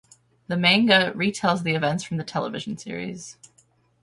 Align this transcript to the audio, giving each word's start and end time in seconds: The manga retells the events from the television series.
The 0.47 0.57
manga 0.57 1.11
retells 1.15 1.61
the 1.61 1.75
events 1.75 2.03
from 2.03 2.17
the 2.17 2.23
television 2.23 2.75
series. 2.75 3.37